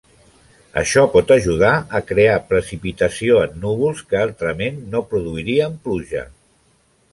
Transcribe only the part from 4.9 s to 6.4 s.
no produirien pluja.